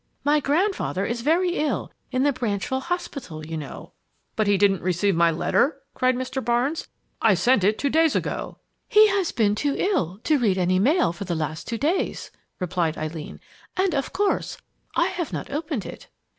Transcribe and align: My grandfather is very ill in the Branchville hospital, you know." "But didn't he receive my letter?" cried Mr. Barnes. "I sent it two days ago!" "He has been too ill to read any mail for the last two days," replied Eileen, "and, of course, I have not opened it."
My 0.23 0.39
grandfather 0.39 1.05
is 1.05 1.21
very 1.21 1.57
ill 1.57 1.91
in 2.11 2.23
the 2.23 2.33
Branchville 2.33 2.79
hospital, 2.81 3.45
you 3.45 3.55
know." 3.55 3.93
"But 4.35 4.45
didn't 4.45 4.77
he 4.77 4.81
receive 4.83 5.15
my 5.15 5.29
letter?" 5.29 5.79
cried 5.93 6.15
Mr. 6.15 6.43
Barnes. 6.43 6.87
"I 7.21 7.35
sent 7.35 7.63
it 7.63 7.77
two 7.77 7.91
days 7.91 8.15
ago!" 8.15 8.57
"He 8.89 9.09
has 9.09 9.31
been 9.31 9.53
too 9.53 9.75
ill 9.77 10.19
to 10.23 10.39
read 10.39 10.57
any 10.57 10.79
mail 10.79 11.13
for 11.13 11.25
the 11.25 11.35
last 11.35 11.67
two 11.67 11.77
days," 11.77 12.31
replied 12.59 12.97
Eileen, 12.97 13.39
"and, 13.77 13.93
of 13.93 14.11
course, 14.11 14.57
I 14.95 15.05
have 15.05 15.31
not 15.31 15.51
opened 15.51 15.85
it." 15.85 16.07